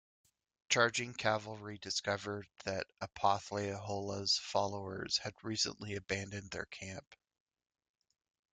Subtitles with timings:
[0.69, 7.05] Charging cavalry discovered that Opothleyahola's followers had recently abandoned their camp.